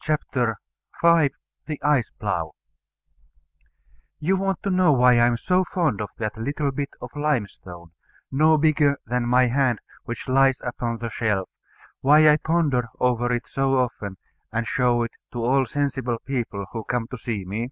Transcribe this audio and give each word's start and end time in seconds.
CHAPTER 0.00 0.56
V 1.02 1.32
THE 1.66 1.78
ICE 1.82 2.08
PLOUGH 2.18 2.52
You 4.20 4.38
want 4.38 4.62
to 4.62 4.70
know 4.70 4.90
why 4.90 5.18
I 5.18 5.26
am 5.26 5.36
so 5.36 5.64
fond 5.64 6.00
of 6.00 6.08
that 6.16 6.38
little 6.38 6.70
bit 6.70 6.88
of 7.02 7.10
limestone, 7.14 7.90
no 8.30 8.56
bigger 8.56 8.96
than 9.04 9.28
my 9.28 9.48
hand, 9.48 9.80
which 10.04 10.28
lies 10.30 10.62
upon 10.64 10.96
the 10.96 11.10
shelf; 11.10 11.50
why 12.00 12.26
I 12.26 12.38
ponder 12.38 12.88
over 13.00 13.30
it 13.34 13.46
so 13.46 13.76
often, 13.80 14.16
and 14.50 14.66
show 14.66 15.02
it 15.02 15.12
to 15.32 15.44
all 15.44 15.66
sensible 15.66 16.16
people 16.24 16.64
who 16.72 16.84
come 16.84 17.06
to 17.08 17.18
see 17.18 17.44
me? 17.44 17.68